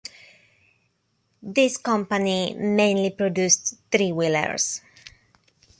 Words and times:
This 1.43 1.77
company 1.77 2.55
mainly 2.55 3.11
produced 3.11 3.75
three-wheelers. 3.91 4.81